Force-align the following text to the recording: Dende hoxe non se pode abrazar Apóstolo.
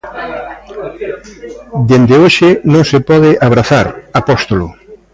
Dende 1.89 2.15
hoxe 2.23 2.49
non 2.73 2.83
se 2.89 2.99
pode 3.09 3.31
abrazar 3.47 3.87
Apóstolo. 4.21 4.67